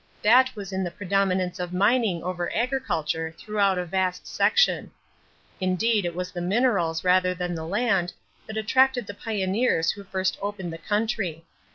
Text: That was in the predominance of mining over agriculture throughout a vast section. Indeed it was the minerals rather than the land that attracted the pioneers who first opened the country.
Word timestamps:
That 0.23 0.55
was 0.55 0.73
in 0.73 0.83
the 0.83 0.89
predominance 0.89 1.59
of 1.59 1.73
mining 1.73 2.23
over 2.23 2.51
agriculture 2.55 3.31
throughout 3.37 3.77
a 3.77 3.85
vast 3.85 4.25
section. 4.25 4.89
Indeed 5.59 6.05
it 6.05 6.15
was 6.15 6.31
the 6.31 6.41
minerals 6.41 7.03
rather 7.03 7.35
than 7.35 7.53
the 7.53 7.67
land 7.67 8.11
that 8.47 8.57
attracted 8.57 9.05
the 9.05 9.13
pioneers 9.13 9.91
who 9.91 10.03
first 10.03 10.39
opened 10.41 10.73
the 10.73 10.79
country. 10.79 11.45